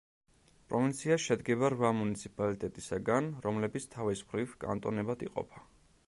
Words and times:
პროვინცია 0.69 1.17
შედგება 1.25 1.67
რვა 1.73 1.91
მუნიციპალიტეტისაგან, 1.97 3.27
რომლებიც 3.47 3.85
თავის 3.97 4.23
მხრივ 4.31 4.55
კანტონებად 4.65 5.27
იყოფა. 5.29 5.63